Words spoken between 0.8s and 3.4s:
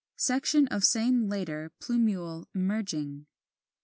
same later, plumule emerging.